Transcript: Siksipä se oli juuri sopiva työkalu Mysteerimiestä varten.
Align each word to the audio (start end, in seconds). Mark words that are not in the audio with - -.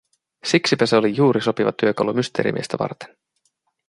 Siksipä 0.45 0.85
se 0.85 0.95
oli 0.97 1.15
juuri 1.17 1.41
sopiva 1.41 1.71
työkalu 1.71 2.13
Mysteerimiestä 2.13 2.77
varten. 2.79 3.17